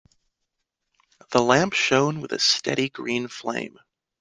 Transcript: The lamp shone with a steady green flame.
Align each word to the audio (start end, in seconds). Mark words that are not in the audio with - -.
The 1.29 1.43
lamp 1.43 1.73
shone 1.73 2.21
with 2.21 2.31
a 2.31 2.39
steady 2.39 2.89
green 2.89 3.27
flame. 3.27 3.77